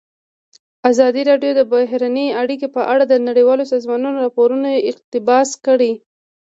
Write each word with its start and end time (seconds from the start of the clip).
ازادي 0.89 1.21
راډیو 1.29 1.51
د 1.55 1.61
بهرنۍ 1.73 2.27
اړیکې 2.41 2.67
په 2.75 2.81
اړه 2.91 3.03
د 3.07 3.13
نړیوالو 3.27 3.63
سازمانونو 3.73 4.17
راپورونه 4.25 4.67
اقتباس 4.89 5.49
کړي. 5.65 5.91